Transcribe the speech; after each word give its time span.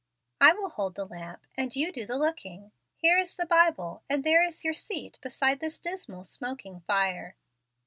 I 0.41 0.53
will 0.53 0.69
hold 0.71 0.95
the 0.95 1.05
lamp, 1.05 1.45
and 1.55 1.75
you 1.75 1.91
do 1.91 2.07
the 2.07 2.17
looking. 2.17 2.71
Here 2.95 3.19
is 3.19 3.35
the 3.35 3.45
Bible, 3.45 4.01
and 4.09 4.23
there 4.23 4.43
is 4.43 4.65
your 4.65 4.73
seat 4.73 5.19
beside 5.21 5.59
this 5.59 5.77
dismal, 5.77 6.23
smoking 6.23 6.79
fire. 6.87 7.35